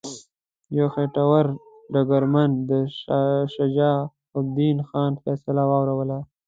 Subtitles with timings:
[0.77, 1.45] یو خیټور
[1.93, 2.71] ډګرمن د
[3.53, 3.97] شجاع
[4.39, 6.17] الدین خان فیصله واوروله.